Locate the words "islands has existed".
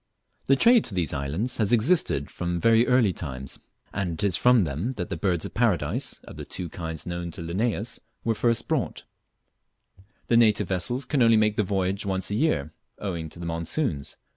1.13-2.31